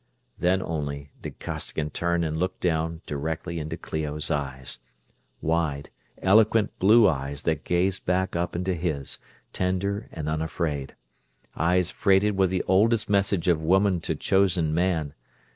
[0.39, 4.79] Then only did Costigan turn and look down, directly into Clio's eyes.
[5.41, 5.91] Wide,
[6.23, 9.19] eloquent blue eyes that gazed back up into his,
[9.53, 10.95] tender and unafraid;
[11.55, 15.13] eyes freighted with the oldest message of woman to chosen man.